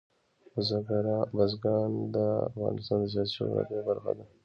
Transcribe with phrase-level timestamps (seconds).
[1.35, 2.15] بزګان د
[2.49, 4.23] افغانستان د سیاسي جغرافیه برخه ده.